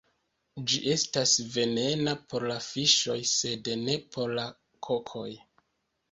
Ĝi 0.69 0.77
estas 0.91 1.33
venena 1.57 2.13
por 2.31 2.45
la 2.51 2.55
fiŝoj, 2.67 3.17
sed 3.33 3.69
ne 3.81 3.99
por 4.15 4.33
la 4.39 4.47
kokoj. 4.89 5.27